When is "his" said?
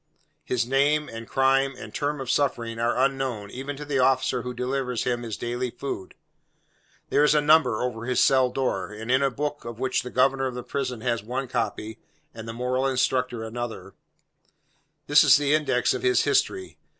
0.43-0.65, 5.21-5.37, 8.05-8.19, 16.01-16.23